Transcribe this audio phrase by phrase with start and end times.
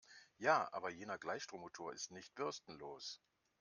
[0.39, 3.21] Ja, aber jener Gleichstrommotor ist nicht bürstenlos.